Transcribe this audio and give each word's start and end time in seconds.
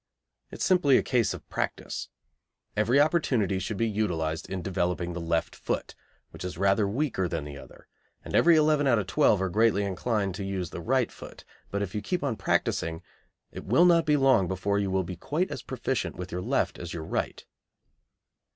It 0.49 0.57
is 0.57 0.63
simply 0.63 0.97
a 0.97 1.03
case 1.03 1.31
of 1.31 1.47
practice. 1.47 2.09
Every 2.75 2.99
opportunity 2.99 3.59
should 3.59 3.77
be 3.77 3.87
utilised 3.87 4.49
in 4.49 4.63
developing 4.63 5.13
the 5.13 5.21
left 5.21 5.55
foot, 5.55 5.93
which 6.31 6.43
is 6.43 6.57
rather 6.57 6.87
weaker 6.87 7.27
than 7.27 7.43
the 7.43 7.59
other, 7.59 7.87
and 8.25 8.33
every 8.33 8.55
eleven 8.55 8.87
out 8.87 8.97
of 8.97 9.05
twelve 9.05 9.39
are 9.43 9.49
greatly 9.49 9.83
inclined 9.85 10.33
to 10.33 10.43
use 10.43 10.71
the 10.71 10.81
right 10.81 11.11
foot, 11.11 11.45
but 11.69 11.83
if 11.83 11.93
you 11.93 12.01
keep 12.01 12.23
on 12.23 12.35
practising, 12.35 13.03
it 13.51 13.63
will 13.63 13.85
not 13.85 14.07
be 14.07 14.17
long 14.17 14.47
before 14.47 14.79
you 14.79 14.89
will 14.89 15.03
be 15.03 15.15
quite 15.15 15.51
as 15.51 15.61
proficient 15.61 16.15
with 16.15 16.31
your 16.31 16.41
left 16.41 16.79
as 16.79 16.95
your 16.95 17.03
right. 17.03 17.45